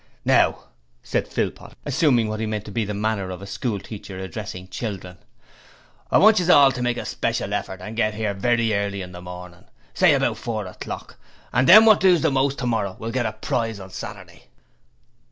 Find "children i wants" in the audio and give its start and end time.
4.69-6.39